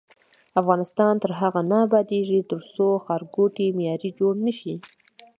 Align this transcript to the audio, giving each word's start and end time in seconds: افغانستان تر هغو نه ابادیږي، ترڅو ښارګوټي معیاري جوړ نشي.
افغانستان 0.61 1.13
تر 1.23 1.31
هغو 1.39 1.61
نه 1.71 1.77
ابادیږي، 1.87 2.39
ترڅو 2.51 2.87
ښارګوټي 3.05 3.65
معیاري 3.77 4.09
جوړ 4.19 4.33
نشي. 4.45 4.75